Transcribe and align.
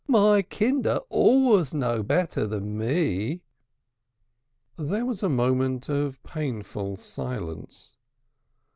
"My 0.07 0.41
kinder 0.41 0.97
always 1.09 1.75
know 1.75 2.01
better 2.01 2.47
than 2.47 2.75
me." 2.75 3.43
There 4.75 5.05
was 5.05 5.21
a 5.21 5.29
moment 5.29 5.89
of 5.89 6.23
painful 6.23 6.97
silence. 6.97 7.97